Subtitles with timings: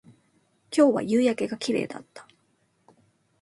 [0.75, 2.25] 今日は夕焼けが綺麗だった